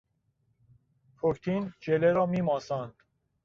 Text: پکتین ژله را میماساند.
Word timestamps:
پکتین 1.17 1.73
ژله 1.81 2.11
را 2.13 2.25
میماساند. 2.25 2.93